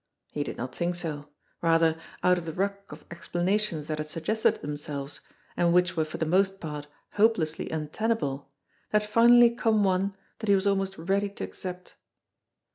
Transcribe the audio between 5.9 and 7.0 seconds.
were for the most part